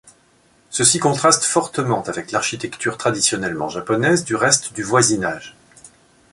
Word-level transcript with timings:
Ceci 0.71 0.97
contraste 0.97 1.43
fortement 1.43 2.01
avec 2.05 2.31
l’architecture 2.31 2.97
traditionnellement 2.97 3.69
japonaise 3.69 4.25
du 4.25 4.33
reste 4.33 4.73
du 4.73 4.81
voisinage. 4.81 5.55